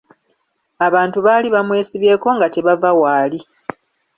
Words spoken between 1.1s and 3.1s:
baali bamwesibyeko nga tebava